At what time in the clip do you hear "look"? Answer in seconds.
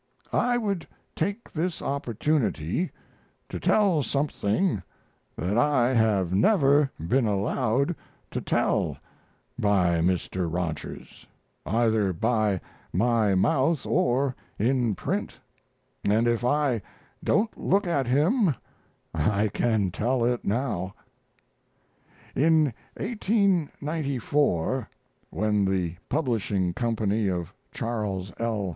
17.55-17.85